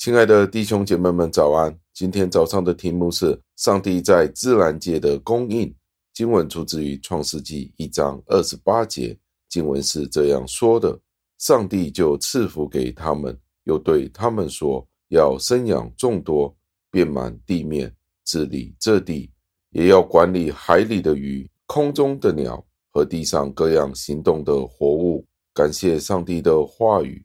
[0.00, 1.78] 亲爱的弟兄姐妹们，早安！
[1.92, 5.70] 今天早上的题目是上帝在自然界的供应。
[6.14, 9.14] 经文出自于创世纪一章二十八节，
[9.50, 10.98] 经文是这样说的：
[11.36, 16.56] 上帝就赐福给他们，又对他们说，要生养众多，
[16.90, 17.94] 遍满地面，
[18.24, 19.30] 治理这地，
[19.72, 25.26] 也要管理海里的鱼、空中的鸟和地上各样行动的活物。
[25.52, 27.22] 感谢上帝的话语。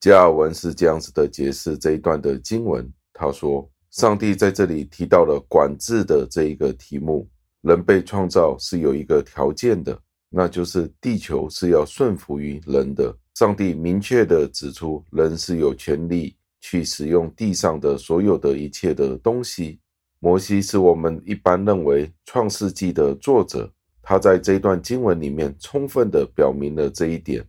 [0.00, 2.88] 加尔文是这样子的解释这一段的经文。
[3.12, 7.28] 他说，上帝在这里提到了管制的这一个题目。
[7.62, 13.12] 人被创造是有一个条件的，那就是地球是要顺服于人的。
[13.34, 19.80] 上帝明确地指出，人是有权利去使用地上的所有的一切的东西。
[20.20, 23.68] 摩西是我们一般认为创世纪的作者，
[24.00, 27.44] 他在这一段经文里面充分地表明了这一点。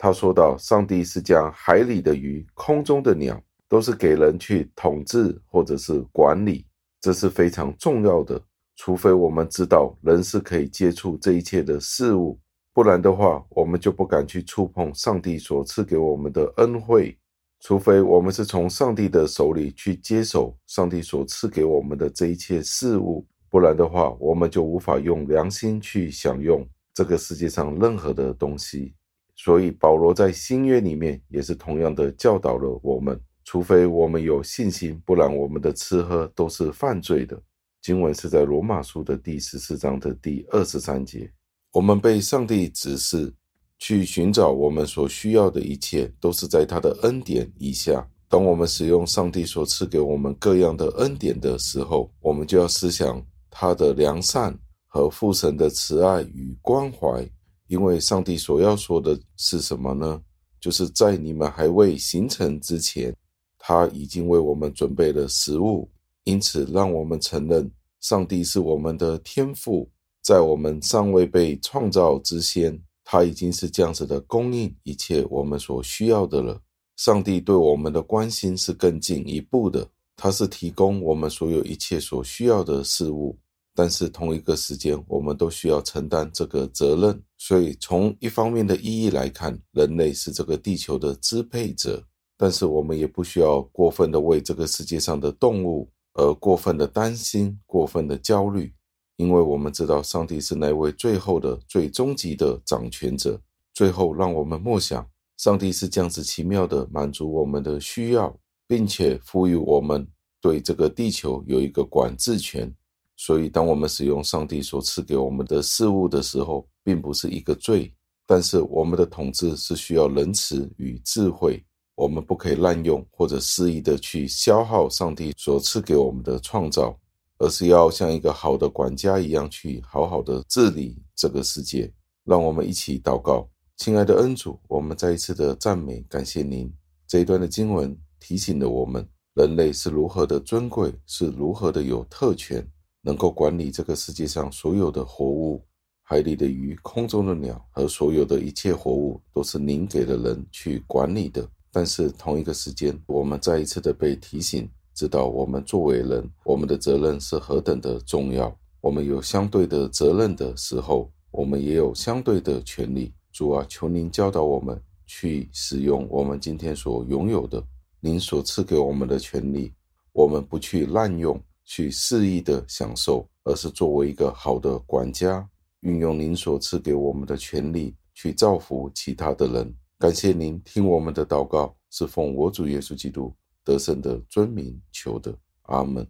[0.00, 6.64] 他说道：“上帝是将海里的鱼、空中的鸟，都是给人去统治或者是管理，
[7.00, 8.40] 这是非常重要的。
[8.76, 12.38] 除非我们知道人是可以接触这一切的事物，
[12.72, 17.18] 不然的话，我们就不敢去触碰上帝所赐给我们的恩惠。
[17.60, 28.94] 除非我们是从上帝的手里去接手上帝所赐给我们的这一切事物，不然的话，我们就无法用良心去享用这个世界上任何的东西。”
[29.40, 37.40] 所以，保罗在新约里面也是同样的教导了我们：除非我们有信心，不然我们的吃喝都是犯罪的。
[37.80, 41.30] 经文是在罗马书的第十四章的第二十三节。
[41.72, 43.32] 我们被上帝指示
[43.78, 48.04] 去寻找我们所需要的一切，都是在他的恩典以下。
[48.28, 54.58] 当我们使用上帝所赐给我们各样的恩典的时候，我们就要思想他的良善
[54.88, 57.24] 和父神的慈爱与关怀。
[57.68, 60.20] 因为上帝所要说的是什么呢？
[60.60, 63.14] 就是在你们还未形成之前，
[63.58, 65.88] 他已经为我们准备了食物。
[66.24, 67.70] 因此，让我们承认
[68.00, 69.88] 上帝是我们的天父，
[70.20, 76.60] 在我们尚未被创造之前，他已经是这样子的供应一切我们所需要的了。
[76.96, 83.38] 上帝对我们的关心是更进一步的，他是提供我们所有一切所需要的事物。
[83.78, 87.22] 但是同一个时间，我们都需要承担这个责任。
[87.36, 92.04] 所以，从一方面的意义来看，人类是这个地球的支配者。
[92.36, 98.74] 但是，我们也不需要过分的为这个世界上的动物而过分的担心、过分的焦虑，
[99.14, 103.40] 因为我们知道上帝是那位最后的、最终极的掌权者。
[103.72, 110.04] 最后，让我们默想，上帝是这样子奇妙的满足我们的需要，并且赋予我们
[110.40, 112.74] 对这个地球有一个管制权。
[113.20, 117.92] 所以，当我们使用上帝所赐给我们的事物的时候，并不是一个罪。
[118.24, 121.62] 但是，我们的统治是需要仁慈与智慧。
[121.96, 126.96] 我们不可以滥用或者肆意的去消耗上帝所赐给我们的创造，
[127.38, 131.92] 而是要像一个好的管家一样去好好的治理这个世界。
[132.22, 136.72] 让我们一起祷告，亲爱的恩主，我们再一次的赞美感谢您。
[137.08, 142.64] 这一段的经文提醒了我们，人类是如何的尊贵，是如何的有特权。
[143.08, 145.64] 能够管理这个世界上所有的活物，
[146.02, 151.48] 海里的鱼、空中的鸟和所有的一切活物，都是您给的人去管理的。
[151.72, 158.54] 但是同一个时间，我们再一次的被提醒，知道我们作为人，我们的责任是何等的重要。
[158.82, 163.14] 我们有相对的责任的时候，我们也有相对的权利。
[163.32, 167.64] 主啊，求您教导我们去使用我们今天所拥有的，
[168.00, 169.72] 您所赐给我们的权利，
[170.12, 171.40] 我们不去滥用。
[171.68, 175.46] 去肆意的享受，而是作为一个好的管家，
[175.80, 179.76] 运用您所赐给我们的权利去造福其他的人。
[179.98, 185.36] 感谢您听我们的祷告，是奉我主耶稣基督得胜的尊名求的。
[185.64, 186.08] 阿门。